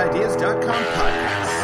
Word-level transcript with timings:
InvestorIdeas.com 0.00 0.84
podcast. 0.94 1.56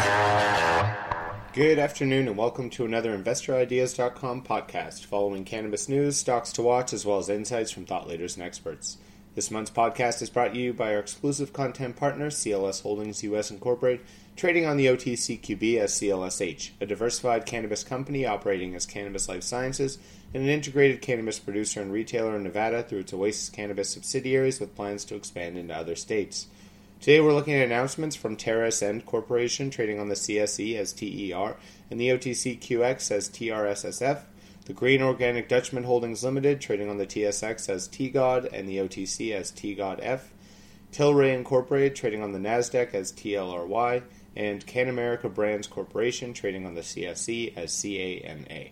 Good 1.53 1.79
afternoon 1.79 2.27
and 2.27 2.37
welcome 2.37 2.69
to 2.69 2.85
another 2.85 3.17
InvestorIdeas.com 3.17 4.43
podcast 4.43 5.05
following 5.05 5.43
cannabis 5.43 5.89
news, 5.89 6.17
stocks 6.17 6.51
to 6.53 6.61
watch, 6.61 6.93
as 6.93 7.03
well 7.03 7.17
as 7.17 7.29
insights 7.29 7.71
from 7.71 7.87
thought 7.87 8.07
leaders 8.07 8.35
and 8.35 8.45
experts. 8.45 8.97
This 9.33 9.49
month's 9.49 9.71
podcast 9.71 10.21
is 10.21 10.29
brought 10.29 10.53
to 10.53 10.59
you 10.59 10.71
by 10.71 10.93
our 10.93 10.99
exclusive 10.99 11.51
content 11.51 11.95
partner, 11.95 12.27
CLS 12.27 12.83
Holdings 12.83 13.23
US 13.23 13.49
Incorporated, 13.49 14.05
trading 14.35 14.67
on 14.67 14.77
the 14.77 14.85
OTCQB 14.85 15.79
as 15.79 15.93
CLSH, 15.93 16.73
a 16.79 16.85
diversified 16.85 17.47
cannabis 17.47 17.83
company 17.83 18.23
operating 18.23 18.75
as 18.75 18.85
Cannabis 18.85 19.27
Life 19.27 19.41
Sciences 19.41 19.97
and 20.35 20.43
an 20.43 20.49
integrated 20.49 21.01
cannabis 21.01 21.39
producer 21.39 21.81
and 21.81 21.91
retailer 21.91 22.35
in 22.35 22.43
Nevada 22.43 22.83
through 22.83 22.99
its 22.99 23.13
Oasis 23.13 23.49
Cannabis 23.49 23.89
subsidiaries 23.89 24.59
with 24.59 24.75
plans 24.75 25.05
to 25.05 25.15
expand 25.15 25.57
into 25.57 25.75
other 25.75 25.95
states. 25.95 26.45
Today 26.99 27.21
we're 27.21 27.33
looking 27.33 27.53
at 27.53 27.63
announcements 27.63 28.15
from 28.15 28.35
TerrAscend 28.35 29.05
Corporation, 29.05 29.69
trading 29.69 29.99
on 29.99 30.09
the 30.09 30.15
CSE 30.15 30.75
as 30.75 30.93
TER 30.93 31.55
and 31.91 32.01
the 32.01 32.09
OTCQX 32.09 33.11
as 33.11 33.29
TRSSF, 33.29 34.23
the 34.65 34.73
Green 34.73 35.03
Organic 35.03 35.47
Dutchman 35.47 35.83
Holdings 35.83 36.23
Limited, 36.23 36.59
trading 36.59 36.89
on 36.89 36.97
the 36.97 37.05
TSX 37.05 37.69
as 37.69 37.87
TGOD 37.87 38.51
and 38.51 38.67
the 38.67 38.77
OTC 38.77 39.31
as 39.31 39.51
TGODF, 39.51 40.21
Tilray 40.91 41.35
Incorporated, 41.35 41.95
trading 41.95 42.23
on 42.23 42.31
the 42.31 42.39
NASDAQ 42.39 42.95
as 42.95 43.11
TLRY, 43.13 44.01
and 44.35 44.65
CanAmerica 44.65 45.33
Brands 45.33 45.67
Corporation, 45.67 46.33
trading 46.33 46.65
on 46.65 46.73
the 46.73 46.81
CSE 46.81 47.55
as 47.55 47.79
CANA. 47.79 48.71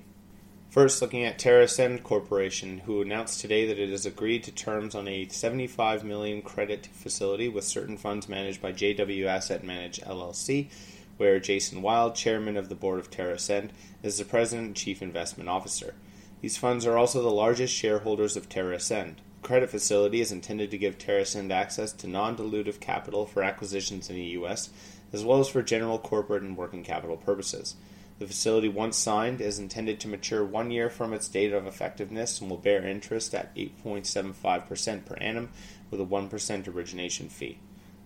First, 0.76 1.02
looking 1.02 1.23
at 1.23 1.40
TerrAscend 1.40 2.04
Corporation, 2.04 2.80
who 2.80 3.02
announced 3.02 3.40
today 3.40 3.66
that 3.66 3.80
it 3.80 3.92
has 3.92 4.06
agreed 4.06 4.44
to 4.44 4.52
terms 4.52 4.94
on 4.94 5.08
a 5.08 5.26
75 5.30 6.04
million 6.04 6.42
credit 6.42 6.88
facility 6.88 7.48
with 7.48 7.64
certain 7.64 7.95
funds 7.95 8.28
managed 8.28 8.62
by 8.62 8.73
JW 8.73 9.26
Asset 9.26 9.64
Manage 9.64 10.02
LLC, 10.02 10.67
where 11.16 11.40
Jason 11.40 11.82
Wild, 11.82 12.14
chairman 12.14 12.58
of 12.58 12.67
the 12.67 12.76
board 12.76 13.00
of 13.00 13.09
TerrAscend, 13.09 13.70
is 14.04 14.17
the 14.17 14.26
president 14.26 14.67
and 14.67 14.76
chief 14.76 15.02
investment 15.02 15.48
officer. 15.48 15.94
These 16.42 16.58
funds 16.58 16.86
are 16.86 16.98
also 16.98 17.22
the 17.22 17.30
largest 17.30 17.73
shareholders 17.73 18.36
of 18.36 18.50
TerrAscend. 18.50 19.16
The 19.16 19.48
credit 19.48 19.70
facility 19.70 20.20
is 20.20 20.34
intended 20.34 20.72
to 20.72 20.78
give 20.78 20.98
TerrAscend 20.98 21.52
access 21.52 21.94
to 21.94 22.08
non-dilutive 22.08 22.82
capital 22.82 23.26
for 23.26 23.44
acquisitions 23.44 24.10
in 24.10 24.17
the 24.17 24.23
U.S., 24.23 24.72
as 25.14 25.23
well 25.23 25.39
as 25.39 25.48
for 25.48 25.62
general 25.62 26.00
corporate 26.00 26.44
and 26.44 26.58
working 26.58 26.84
capital 26.84 27.16
purposes. 27.16 27.76
The 28.17 28.27
facility, 28.27 28.69
once 28.69 28.95
signed, 28.95 29.41
is 29.41 29.59
intended 29.59 29.99
to 29.99 30.08
mature 30.08 30.45
one 30.45 30.71
year 30.71 30.89
from 30.89 31.11
its 31.11 31.27
date 31.27 31.52
of 31.52 31.67
effectiveness 31.67 32.39
and 32.39 32.49
will 32.49 32.58
bear 32.58 32.88
interest 32.88 33.33
at 33.36 33.53
8.75% 33.55 35.05
per 35.05 35.15
annum 35.15 35.49
with 35.92 35.99
a 35.99 36.05
1% 36.05 36.67
origination 36.67 37.27
fee. 37.27 37.58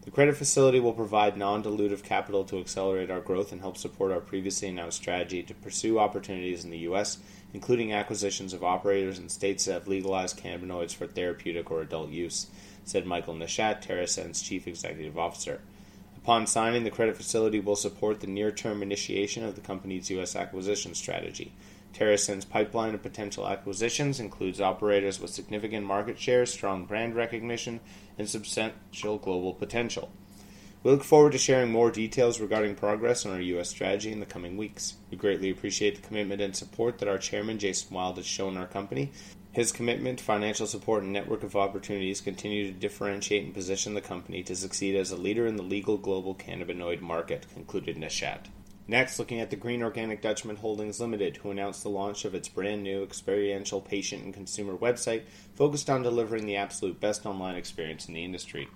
The 0.02 0.12
credit 0.12 0.36
facility 0.36 0.80
will 0.80 0.94
provide 0.94 1.38
non 1.38 1.62
dilutive 1.62 2.02
capital 2.02 2.44
to 2.46 2.60
accelerate 2.60 3.12
our 3.12 3.20
growth 3.20 3.52
and 3.52 3.62
help 3.62 3.78
support 3.78 4.12
our 4.12 4.20
previously 4.20 4.68
announced 4.70 4.98
strategy 4.98 5.44
to 5.44 5.54
pursue 5.54 6.00
opportunities 6.00 6.64
in 6.64 6.72
the 6.72 6.80
U.S., 6.80 7.20
including 7.54 7.94
acquisitions 7.94 8.52
of 8.52 8.64
operators 8.64 9.20
in 9.20 9.30
states 9.30 9.66
that 9.66 9.74
have 9.74 9.88
legalized 9.88 10.40
cannabinoids 10.40 10.96
for 10.96 11.06
therapeutic 11.06 11.70
or 11.70 11.82
adult 11.82 12.10
use, 12.10 12.48
said 12.84 13.06
Michael 13.06 13.36
Nashat, 13.36 13.86
TerrAscend's 13.86 14.42
chief 14.42 14.66
executive 14.68 15.20
officer. 15.20 15.62
Upon 16.22 16.48
signing, 16.48 16.84
the 16.84 16.92
credit 16.92 17.16
facility 17.16 17.62
will 17.62 17.78
support 17.78 18.20
the 18.20 18.28
near 18.28 18.52
term 18.52 18.84
initiation 18.84 19.46
of 19.46 19.56
the 19.56 19.62
company's 19.62 20.10
U.S. 20.12 20.36
acquisition 20.36 20.94
strategy. 20.94 21.54
TerrAscend's 21.94 22.44
pipeline 22.44 22.94
of 22.94 23.02
potential 23.02 23.48
acquisitions 23.48 24.20
includes 24.20 24.60
operators 24.60 25.20
with 25.20 25.32
significant 25.32 25.86
market 25.86 26.20
share, 26.20 26.46
strong 26.46 26.86
brand 26.86 27.16
recognition, 27.16 27.80
and 28.18 28.30
substantial 28.30 29.18
global 29.18 29.54
potential. 29.54 30.12
We 30.84 30.92
look 30.92 31.06
forward 31.06 31.32
to 31.32 31.38
sharing 31.38 31.72
more 31.72 31.90
details 31.90 32.42
regarding 32.42 32.76
progress 32.76 33.26
on 33.26 33.32
our 33.32 33.42
U.S. 33.42 33.70
strategy 33.70 34.12
in 34.12 34.20
the 34.20 34.26
coming 34.26 34.58
weeks. 34.58 34.96
We 35.10 35.18
greatly 35.18 35.50
appreciate 35.50 35.96
the 35.96 36.08
commitment 36.08 36.42
and 36.42 36.56
support 36.56 37.00
that 37.00 37.10
our 37.10 37.18
chairman, 37.18 37.60
Jason 37.60 37.96
Wild, 37.96 38.18
has 38.18 38.26
shown 38.26 38.58
our 38.58 38.68
company 38.68 39.12
his 39.52 39.72
commitment, 39.72 40.22
financial 40.22 40.68
support, 40.68 41.04
and 41.04 41.12
network 41.12 41.44
of 41.44 41.56
opportunities 41.56 42.22
continue 42.22 42.68
to 42.68 42.80
differentiate 42.80 43.44
and 43.44 43.54
position 43.54 43.96
the 43.96 44.02
company 44.02 44.44
to 44.44 44.56
succeed 44.56 44.96
as 44.96 45.12
a 45.12 45.18
leader 45.18 45.48
in 45.48 45.56
the 45.56 45.64
legal 45.64 45.98
global 45.98 46.36
cannabinoid 46.36 47.02
market, 47.02 47.48
concluded 47.54 47.98
Nashat. 47.98 48.46
Next, 48.88 49.20
looking 49.20 49.40
at 49.40 49.52
the 49.52 49.56
Green 49.56 49.84
Organic 49.84 50.22
Dutchman 50.22 50.56
Holdings 50.56 51.00
Limited, 51.00 51.38
who 51.38 51.52
announced 51.52 51.84
the 51.84 51.90
launch 51.90 52.26
of 52.26 52.34
its 52.34 52.48
brand 52.48 52.84
new 52.84 53.04
experiential 53.04 53.82
patient 53.82 54.24
and 54.24 54.34
consumer 54.34 54.76
website 54.76 55.24
focused 55.56 55.90
on 55.90 56.02
delivering 56.02 56.46
the 56.46 56.56
absolute 56.56 57.00
best 57.00 57.26
online 57.26 57.56
experience 57.56 58.08
in 58.08 58.16
the 58.16 58.26
industry. 58.26 58.68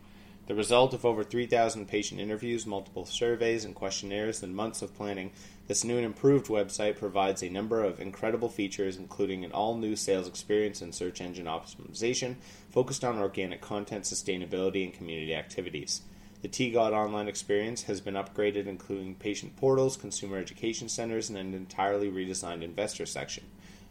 The 0.46 0.56
result 0.56 0.94
of 0.94 1.06
over 1.06 1.24
3,000 1.24 1.88
patient 1.88 2.20
interviews, 2.20 2.66
multiple 2.66 3.06
surveys, 3.06 3.64
and 3.64 3.74
questionnaires, 3.74 4.44
and 4.44 4.54
months 4.54 4.82
of 4.82 4.94
planning, 4.94 5.32
this 5.68 5.86
new 5.86 5.96
and 5.96 6.06
improved 6.06 6.48
website 6.48 6.98
provides 6.98 7.42
a 7.42 7.50
number 7.50 7.82
of 7.82 8.02
incredible 8.02 8.50
features, 8.50 8.98
including 8.98 9.46
an 9.46 9.54
all 9.54 9.78
new 9.78 9.96
sales 9.96 10.28
experience 10.28 10.82
and 10.82 10.94
search 10.94 11.22
engine 11.22 11.46
optimization 11.46 12.36
focused 12.70 13.06
on 13.06 13.20
organic 13.20 13.62
content, 13.62 14.04
sustainability, 14.04 14.84
and 14.84 14.94
community 14.94 15.34
activities. 15.34 16.02
The 16.42 16.50
TGOD 16.50 16.92
online 16.92 17.30
experience 17.30 17.84
has 17.84 18.02
been 18.02 18.16
upgraded, 18.16 18.68
including 18.68 19.16
patient 19.16 19.56
portals, 19.56 19.96
consumer 19.96 20.38
education 20.38 20.90
centers, 20.90 21.30
and 21.30 21.38
an 21.38 21.54
entirely 21.54 22.12
redesigned 22.12 22.64
investor 22.64 23.06
section. 23.06 23.46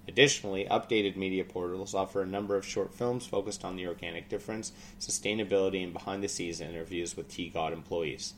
Additionally, 0.08 0.66
updated 0.70 1.16
media 1.16 1.44
portals 1.44 1.94
offer 1.94 2.22
a 2.22 2.26
number 2.26 2.56
of 2.56 2.66
short 2.66 2.92
films 2.92 3.24
focused 3.24 3.64
on 3.64 3.76
the 3.76 3.86
organic 3.86 4.28
difference, 4.28 4.72
sustainability, 4.98 5.82
and 5.82 5.92
behind 5.92 6.22
the 6.22 6.28
scenes 6.28 6.60
interviews 6.60 7.16
with 7.16 7.28
TGOD 7.28 7.72
employees. 7.72 8.34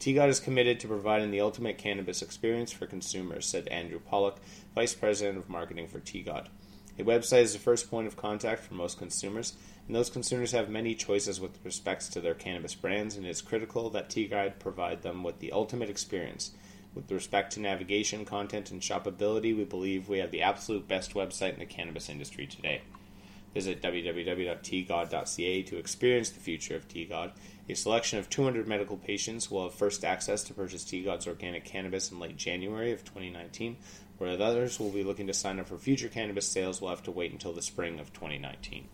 TGOD 0.00 0.28
is 0.28 0.38
committed 0.38 0.78
to 0.78 0.86
providing 0.86 1.30
the 1.30 1.40
ultimate 1.40 1.78
cannabis 1.78 2.22
experience 2.22 2.70
for 2.70 2.86
consumers, 2.86 3.46
said 3.46 3.66
Andrew 3.68 3.98
Pollock, 3.98 4.38
Vice 4.74 4.94
President 4.94 5.38
of 5.38 5.48
Marketing 5.48 5.88
for 5.88 5.98
TGOD. 5.98 6.46
A 6.98 7.04
website 7.04 7.42
is 7.42 7.52
the 7.52 7.58
first 7.58 7.90
point 7.90 8.06
of 8.06 8.16
contact 8.16 8.62
for 8.62 8.74
most 8.74 8.98
consumers, 8.98 9.54
and 9.86 9.96
those 9.96 10.10
consumers 10.10 10.52
have 10.52 10.68
many 10.68 10.94
choices 10.94 11.40
with 11.40 11.58
respect 11.64 12.12
to 12.12 12.20
their 12.20 12.34
cannabis 12.34 12.74
brands, 12.74 13.16
and 13.16 13.24
it 13.24 13.30
is 13.30 13.40
critical 13.40 13.88
that 13.90 14.10
TGOD 14.10 14.58
provide 14.58 15.02
them 15.02 15.22
with 15.22 15.38
the 15.38 15.52
ultimate 15.52 15.90
experience. 15.90 16.52
With 16.94 17.10
respect 17.10 17.52
to 17.52 17.60
navigation, 17.60 18.24
content, 18.24 18.70
and 18.70 18.80
shoppability, 18.80 19.56
we 19.56 19.64
believe 19.64 20.08
we 20.08 20.18
have 20.18 20.30
the 20.30 20.42
absolute 20.42 20.88
best 20.88 21.14
website 21.14 21.54
in 21.54 21.58
the 21.58 21.66
cannabis 21.66 22.08
industry 22.08 22.46
today. 22.46 22.82
Visit 23.54 23.80
www.tgod.ca 23.82 25.62
to 25.62 25.76
experience 25.78 26.30
the 26.30 26.40
future 26.40 26.76
of 26.76 26.88
TGOD. 26.88 27.32
A 27.68 27.74
selection 27.74 28.18
of 28.18 28.28
200 28.28 28.66
medical 28.68 28.96
patients 28.96 29.50
will 29.50 29.64
have 29.64 29.74
first 29.74 30.04
access 30.04 30.42
to 30.44 30.54
purchase 30.54 30.84
TGOD's 30.84 31.26
organic 31.26 31.64
cannabis 31.64 32.10
in 32.10 32.18
late 32.18 32.36
January 32.36 32.92
of 32.92 33.04
2019, 33.04 33.76
whereas 34.18 34.40
others 34.40 34.78
will 34.78 34.90
be 34.90 35.02
looking 35.02 35.26
to 35.26 35.34
sign 35.34 35.58
up 35.58 35.68
for 35.68 35.78
future 35.78 36.08
cannabis 36.08 36.46
sales 36.46 36.80
will 36.80 36.90
have 36.90 37.02
to 37.04 37.10
wait 37.10 37.32
until 37.32 37.52
the 37.52 37.62
spring 37.62 37.98
of 38.00 38.12
2019. 38.12 38.88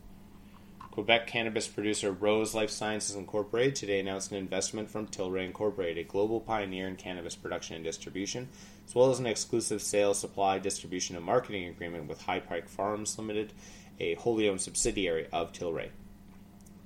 Quebec 0.95 1.27
cannabis 1.27 1.67
producer 1.67 2.13
Rose 2.13 2.55
Life 2.55 2.71
Sciences 2.71 3.17
Incorporated 3.17 3.75
today 3.75 3.99
announced 3.99 4.31
an 4.31 4.37
investment 4.37 4.89
from 4.89 5.09
Tilray 5.09 5.45
Incorporated, 5.45 6.07
a 6.07 6.09
global 6.09 6.39
pioneer 6.39 6.87
in 6.87 6.95
cannabis 6.95 7.35
production 7.35 7.75
and 7.75 7.85
distribution, 7.85 8.49
as 8.87 8.95
well 8.95 9.11
as 9.11 9.19
an 9.19 9.27
exclusive 9.27 9.83
sales, 9.83 10.21
supply, 10.21 10.61
distribution, 10.61 11.17
and 11.17 11.25
marketing 11.25 11.67
agreement 11.67 12.07
with 12.07 12.23
High 12.23 12.39
Park 12.39 12.69
Farms 12.69 13.19
Limited, 13.19 13.53
a 13.99 14.15
wholly 14.15 14.49
owned 14.49 14.61
subsidiary 14.61 15.27
of 15.33 15.53
Tilray. 15.53 15.89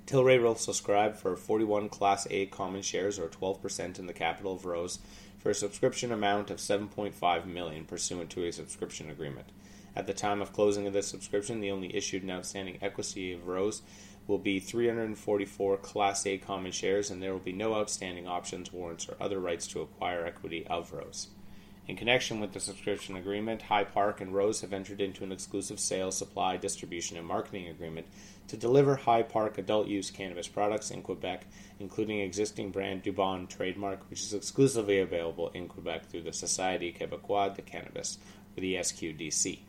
Tilray 0.07 0.41
will 0.41 0.55
subscribe 0.55 1.15
for 1.15 1.35
41 1.35 1.89
Class 1.89 2.25
A 2.31 2.47
common 2.47 2.81
shares 2.81 3.19
or 3.19 3.27
12% 3.27 3.99
in 3.99 4.07
the 4.07 4.13
capital 4.13 4.53
of 4.53 4.65
Rose 4.65 4.97
for 5.37 5.51
a 5.51 5.53
subscription 5.53 6.11
amount 6.11 6.49
of 6.49 6.57
7.5 6.57 7.45
million 7.45 7.85
pursuant 7.85 8.31
to 8.31 8.43
a 8.43 8.51
subscription 8.51 9.11
agreement. 9.11 9.51
At 9.95 10.07
the 10.07 10.13
time 10.13 10.41
of 10.41 10.53
closing 10.53 10.87
of 10.87 10.93
this 10.93 11.07
subscription, 11.07 11.59
the 11.59 11.71
only 11.71 11.95
issued 11.95 12.21
and 12.21 12.31
outstanding 12.31 12.77
equity 12.81 13.33
of 13.33 13.47
Rose 13.47 13.81
will 14.27 14.37
be 14.37 14.59
344 14.59 15.77
Class 15.77 16.25
A 16.25 16.37
common 16.37 16.71
shares, 16.71 17.09
and 17.09 17.21
there 17.21 17.33
will 17.33 17.39
be 17.39 17.51
no 17.51 17.73
outstanding 17.73 18.27
options, 18.27 18.71
warrants, 18.71 19.09
or 19.09 19.17
other 19.19 19.39
rights 19.39 19.67
to 19.67 19.81
acquire 19.81 20.25
equity 20.25 20.65
of 20.67 20.93
Rose. 20.93 21.29
In 21.89 21.95
connection 21.95 22.39
with 22.39 22.53
the 22.53 22.59
subscription 22.59 23.15
agreement, 23.15 23.63
High 23.63 23.83
Park 23.83 24.21
and 24.21 24.31
Rose 24.31 24.61
have 24.61 24.73
entered 24.73 25.01
into 25.01 25.23
an 25.23 25.31
exclusive 25.31 25.79
sales, 25.79 26.15
supply, 26.15 26.55
distribution, 26.55 27.17
and 27.17 27.25
marketing 27.25 27.67
agreement 27.67 28.05
to 28.47 28.55
deliver 28.57 28.95
High 28.95 29.23
Park 29.23 29.57
adult 29.57 29.87
use 29.87 30.11
cannabis 30.11 30.47
products 30.47 30.91
in 30.91 31.01
Quebec, 31.01 31.47
including 31.79 32.19
existing 32.19 32.69
brand 32.69 33.01
Dubon 33.01 33.49
trademark, 33.49 34.07
which 34.11 34.21
is 34.21 34.35
exclusively 34.35 34.99
available 34.99 35.49
in 35.55 35.67
Quebec 35.67 36.05
through 36.05 36.21
the 36.21 36.29
Société 36.29 36.95
Québécoise 36.95 37.55
de 37.55 37.63
Cannabis, 37.63 38.19
or 38.55 38.61
the 38.61 38.75
SQDC. 38.75 39.61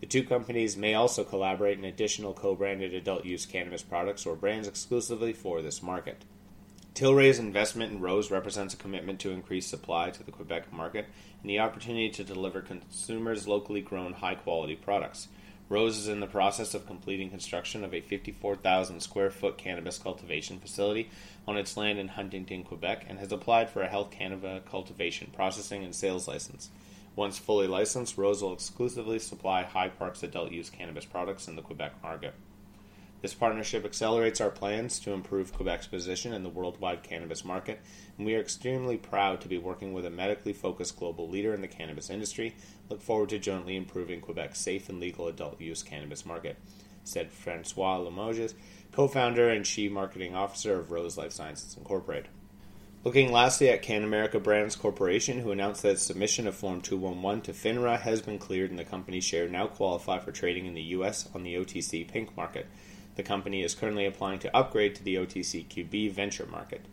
The 0.00 0.06
two 0.06 0.24
companies 0.24 0.76
may 0.76 0.94
also 0.94 1.24
collaborate 1.24 1.78
in 1.78 1.84
additional 1.84 2.32
co 2.32 2.54
branded 2.54 2.94
adult 2.94 3.24
use 3.26 3.44
cannabis 3.44 3.82
products 3.82 4.24
or 4.24 4.34
brands 4.34 4.66
exclusively 4.66 5.32
for 5.32 5.60
this 5.60 5.82
market. 5.82 6.24
Tilray's 6.94 7.38
investment 7.38 7.92
in 7.92 8.00
Rose 8.00 8.30
represents 8.30 8.74
a 8.74 8.78
commitment 8.78 9.20
to 9.20 9.30
increase 9.30 9.66
supply 9.66 10.10
to 10.10 10.22
the 10.22 10.32
Quebec 10.32 10.72
market 10.72 11.06
and 11.40 11.50
the 11.50 11.60
opportunity 11.60 12.10
to 12.10 12.24
deliver 12.24 12.60
consumers 12.60 13.46
locally 13.46 13.80
grown 13.80 14.14
high 14.14 14.34
quality 14.34 14.74
products. 14.74 15.28
Rose 15.68 15.96
is 15.96 16.08
in 16.08 16.18
the 16.18 16.26
process 16.26 16.74
of 16.74 16.86
completing 16.86 17.30
construction 17.30 17.84
of 17.84 17.94
a 17.94 18.00
54,000 18.00 19.00
square 19.00 19.30
foot 19.30 19.56
cannabis 19.56 19.98
cultivation 19.98 20.58
facility 20.58 21.10
on 21.46 21.56
its 21.56 21.76
land 21.76 21.98
in 21.98 22.08
Huntingdon, 22.08 22.64
Quebec, 22.64 23.06
and 23.08 23.20
has 23.20 23.30
applied 23.30 23.70
for 23.70 23.82
a 23.82 23.88
health 23.88 24.10
cannabis 24.10 24.62
cultivation, 24.68 25.30
processing, 25.32 25.84
and 25.84 25.94
sales 25.94 26.26
license. 26.26 26.70
Once 27.16 27.38
fully 27.38 27.66
licensed, 27.66 28.16
Rose 28.16 28.42
will 28.42 28.52
exclusively 28.52 29.18
supply 29.18 29.62
High 29.62 29.88
Park's 29.88 30.22
adult 30.22 30.52
use 30.52 30.70
cannabis 30.70 31.04
products 31.04 31.48
in 31.48 31.56
the 31.56 31.62
Quebec 31.62 32.02
market. 32.02 32.34
This 33.20 33.34
partnership 33.34 33.84
accelerates 33.84 34.40
our 34.40 34.50
plans 34.50 34.98
to 35.00 35.12
improve 35.12 35.52
Quebec's 35.52 35.86
position 35.86 36.32
in 36.32 36.42
the 36.42 36.48
worldwide 36.48 37.02
cannabis 37.02 37.44
market, 37.44 37.80
and 38.16 38.24
we 38.24 38.34
are 38.34 38.40
extremely 38.40 38.96
proud 38.96 39.42
to 39.42 39.48
be 39.48 39.58
working 39.58 39.92
with 39.92 40.06
a 40.06 40.10
medically 40.10 40.54
focused 40.54 40.98
global 40.98 41.28
leader 41.28 41.52
in 41.52 41.60
the 41.60 41.68
cannabis 41.68 42.08
industry. 42.08 42.56
Look 42.88 43.02
forward 43.02 43.28
to 43.30 43.38
jointly 43.38 43.76
improving 43.76 44.22
Quebec's 44.22 44.58
safe 44.58 44.88
and 44.88 44.98
legal 44.98 45.28
adult 45.28 45.60
use 45.60 45.82
cannabis 45.82 46.24
market, 46.24 46.56
said 47.04 47.30
Francois 47.30 47.98
Limoges, 47.98 48.54
co 48.90 49.06
founder 49.06 49.50
and 49.50 49.66
chief 49.66 49.92
marketing 49.92 50.34
officer 50.34 50.80
of 50.80 50.90
Rose 50.90 51.18
Life 51.18 51.32
Sciences 51.32 51.76
Incorporated. 51.76 52.28
Looking 53.02 53.32
lastly 53.32 53.70
at 53.70 53.82
CanAmerica 53.82 54.42
Brands 54.42 54.76
Corporation, 54.76 55.38
who 55.38 55.52
announced 55.52 55.80
that 55.82 55.92
its 55.92 56.02
submission 56.02 56.46
of 56.46 56.54
Form 56.54 56.82
211 56.82 57.40
to 57.44 57.52
FINRA 57.54 57.98
has 57.98 58.20
been 58.20 58.38
cleared 58.38 58.68
and 58.68 58.78
the 58.78 58.84
company's 58.84 59.24
share 59.24 59.48
now 59.48 59.68
qualify 59.68 60.18
for 60.18 60.32
trading 60.32 60.66
in 60.66 60.74
the 60.74 60.82
U.S. 60.82 61.26
on 61.34 61.42
the 61.42 61.54
OTC 61.54 62.06
Pink 62.06 62.36
market. 62.36 62.66
The 63.16 63.22
company 63.22 63.62
is 63.62 63.74
currently 63.74 64.04
applying 64.04 64.38
to 64.40 64.54
upgrade 64.54 64.96
to 64.96 65.02
the 65.02 65.14
OTCQB 65.14 66.12
venture 66.12 66.44
market. 66.44 66.84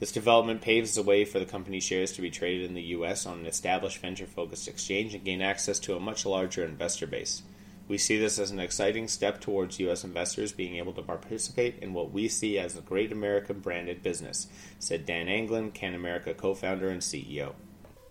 This 0.00 0.10
development 0.10 0.62
paves 0.62 0.96
the 0.96 1.02
way 1.04 1.24
for 1.24 1.38
the 1.38 1.46
company's 1.46 1.84
shares 1.84 2.10
to 2.14 2.22
be 2.22 2.30
traded 2.30 2.66
in 2.68 2.74
the 2.74 2.82
U.S. 2.96 3.24
on 3.24 3.38
an 3.38 3.46
established 3.46 3.98
venture 3.98 4.26
focused 4.26 4.66
exchange 4.66 5.14
and 5.14 5.24
gain 5.24 5.40
access 5.40 5.78
to 5.78 5.94
a 5.94 6.00
much 6.00 6.26
larger 6.26 6.64
investor 6.64 7.06
base. 7.06 7.42
We 7.88 7.98
see 7.98 8.18
this 8.18 8.38
as 8.38 8.50
an 8.50 8.60
exciting 8.60 9.08
step 9.08 9.40
towards 9.40 9.78
U.S. 9.80 10.04
investors 10.04 10.52
being 10.52 10.76
able 10.76 10.92
to 10.94 11.02
participate 11.02 11.78
in 11.80 11.92
what 11.92 12.12
we 12.12 12.28
see 12.28 12.58
as 12.58 12.76
a 12.76 12.80
great 12.80 13.12
American 13.12 13.60
branded 13.60 14.02
business, 14.02 14.48
said 14.78 15.04
Dan 15.04 15.28
Anglin, 15.28 15.72
CanAmerica 15.72 16.36
co 16.36 16.54
founder 16.54 16.88
and 16.88 17.02
CEO. 17.02 17.54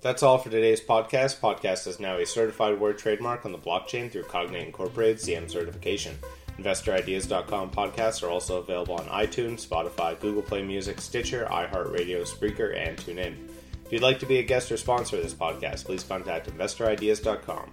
That's 0.02 0.24
all 0.24 0.40
for 0.40 0.50
today's 0.50 0.82
podcast. 0.82 1.40
Podcast 1.40 1.86
is 1.88 2.00
now 2.00 2.18
a 2.18 2.26
certified 2.26 2.80
word 2.80 2.98
trademark 2.98 3.46
on 3.46 3.52
the 3.52 3.58
blockchain 3.58 4.12
through 4.12 4.24
Cognate 4.24 4.66
Incorporated 4.66 5.18
CM 5.18 5.50
certification. 5.50 6.18
InvestorIdeas.com 6.58 7.72
podcasts 7.72 8.24
are 8.24 8.30
also 8.30 8.58
available 8.58 8.96
on 8.96 9.06
iTunes, 9.06 9.66
Spotify, 9.66 10.20
Google 10.20 10.42
Play 10.42 10.64
Music, 10.64 11.00
Stitcher, 11.00 11.48
iHeartRadio, 11.50 12.28
Spreaker, 12.28 12.76
and 12.76 12.98
TuneIn. 12.98 13.36
If 13.86 13.92
you'd 13.92 14.02
like 14.02 14.20
to 14.20 14.26
be 14.26 14.40
a 14.40 14.44
guest 14.44 14.72
or 14.72 14.78
sponsor 14.78 15.18
of 15.18 15.24
this 15.24 15.34
podcast, 15.34 15.86
please 15.86 16.04
contact 16.04 16.50
InvestorIdeas.com. 16.50 17.72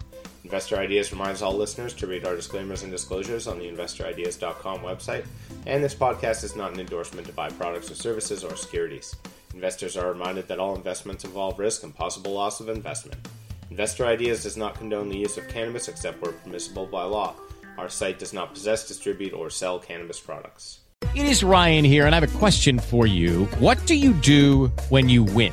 Investor 0.49 0.79
Ideas 0.79 1.13
reminds 1.13 1.43
all 1.43 1.53
listeners 1.53 1.93
to 1.93 2.07
read 2.07 2.25
our 2.25 2.35
disclaimers 2.35 2.83
and 2.83 2.91
disclosures 2.91 3.47
on 3.47 3.59
the 3.59 3.67
InvestorIdeas.com 3.67 4.79
website, 4.79 5.27
and 5.67 5.85
this 5.85 5.95
podcast 5.95 6.43
is 6.43 6.57
not 6.57 6.73
an 6.73 6.81
endorsement 6.81 7.27
to 7.27 7.35
buy 7.35 7.51
products 7.51 7.91
or 7.91 7.95
services 7.95 8.43
or 8.43 8.57
securities. 8.57 9.15
Investors 9.53 9.95
are 9.95 10.11
reminded 10.11 10.49
that 10.49 10.59
all 10.59 10.75
investments 10.75 11.25
involve 11.25 11.59
risk 11.59 11.83
and 11.83 11.95
possible 11.95 12.33
loss 12.33 12.61
of 12.61 12.71
investment. 12.71 13.29
Investor 13.71 14.07
Ideas 14.07 14.43
does 14.43 14.57
not 14.57 14.77
condone 14.77 15.11
the 15.11 15.19
use 15.19 15.37
of 15.37 15.47
cannabis 15.49 15.87
except 15.87 16.23
where 16.23 16.33
permissible 16.33 16.87
by 16.87 17.03
law. 17.03 17.35
Our 17.77 17.91
site 17.91 18.19
does 18.19 18.33
not 18.33 18.55
possess, 18.55 18.89
distribute, 18.89 19.35
or 19.35 19.51
sell 19.51 19.79
cannabis 19.79 20.19
products. 20.19 20.81
It 21.15 21.27
is 21.27 21.45
Ryan 21.45 21.85
here, 21.85 22.07
and 22.07 22.15
I 22.15 22.21
have 22.21 22.35
a 22.35 22.39
question 22.39 22.79
for 22.79 23.07
you. 23.07 23.45
What 23.59 23.85
do 23.85 23.95
you 23.95 24.15
do 24.15 24.69
when 24.89 25.11
you 25.11 25.25
win? 25.25 25.53